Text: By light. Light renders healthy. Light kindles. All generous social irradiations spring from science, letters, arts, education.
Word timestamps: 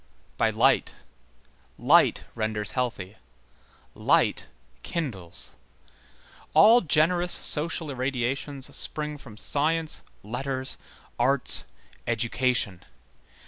By 0.35 0.49
light. 0.49 1.03
Light 1.77 2.23
renders 2.33 2.71
healthy. 2.71 3.17
Light 3.93 4.47
kindles. 4.81 5.53
All 6.55 6.81
generous 6.81 7.33
social 7.33 7.91
irradiations 7.91 8.75
spring 8.75 9.19
from 9.19 9.37
science, 9.37 10.01
letters, 10.23 10.79
arts, 11.19 11.65
education. 12.07 12.81